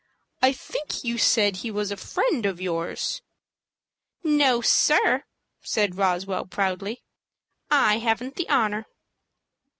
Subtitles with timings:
[0.41, 3.21] "I think you said he was a friend of yours."
[4.23, 5.25] "No, sir,"
[5.61, 7.03] said Roswell, proudly;
[7.69, 8.87] "I haven't the honor."